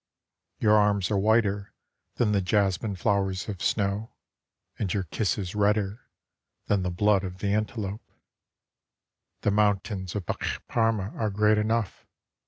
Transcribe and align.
Your 0.57 0.77
arms 0.77 1.11
are 1.11 1.17
whiter 1.19 1.75
than 2.15 2.31
the 2.31 2.41
jasmine 2.41 2.95
flowers 2.95 3.47
of 3.47 3.61
snow; 3.61 4.15
And 4.79 4.91
your 4.91 5.03
kiss 5.03 5.37
is 5.37 5.53
redder 5.53 6.09
than 6.65 6.81
the 6.81 6.89
blood 6.89 7.23
of 7.23 7.37
the 7.37 7.53
antelope. 7.53 8.11
The 9.41 9.51
mountains 9.51 10.15
of 10.15 10.25
Bech'Parma 10.25 11.13
are 11.15 11.29
great 11.29 11.59
enough. 11.59 12.07